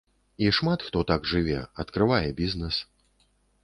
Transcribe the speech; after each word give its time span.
І 0.45 0.47
шмат 0.57 0.85
хто 0.87 1.03
так 1.13 1.29
жыве, 1.33 1.61
адкрывае 1.87 2.27
бізнэс. 2.45 2.85